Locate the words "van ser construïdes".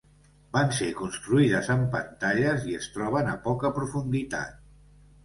0.55-1.69